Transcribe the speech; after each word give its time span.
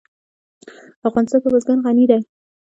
افغانستان 1.09 1.39
په 1.43 1.49
بزګان 1.53 1.79
غني 1.85 2.05
دی. 2.11 2.19